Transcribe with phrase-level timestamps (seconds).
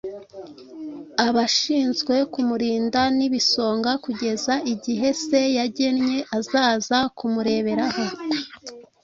[1.27, 8.03] abashinzwe kumurinda n ibisonga kugeza igihe se yagennye azaza kumureberaho